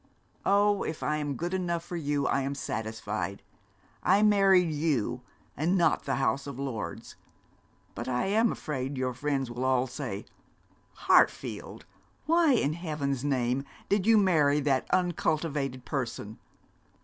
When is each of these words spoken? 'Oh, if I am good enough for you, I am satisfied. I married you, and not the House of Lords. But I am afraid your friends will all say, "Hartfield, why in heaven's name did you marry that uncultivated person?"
'Oh, 0.47 0.81
if 0.81 1.03
I 1.03 1.17
am 1.17 1.35
good 1.35 1.53
enough 1.53 1.83
for 1.85 1.95
you, 1.95 2.25
I 2.25 2.41
am 2.41 2.55
satisfied. 2.55 3.43
I 4.01 4.23
married 4.23 4.71
you, 4.71 5.21
and 5.55 5.77
not 5.77 6.05
the 6.05 6.15
House 6.15 6.47
of 6.47 6.57
Lords. 6.57 7.17
But 7.93 8.07
I 8.07 8.25
am 8.25 8.51
afraid 8.51 8.97
your 8.97 9.13
friends 9.13 9.51
will 9.51 9.63
all 9.63 9.85
say, 9.85 10.25
"Hartfield, 11.05 11.85
why 12.25 12.53
in 12.53 12.73
heaven's 12.73 13.23
name 13.23 13.63
did 13.89 14.07
you 14.07 14.17
marry 14.17 14.59
that 14.61 14.87
uncultivated 14.91 15.85
person?" 15.85 16.39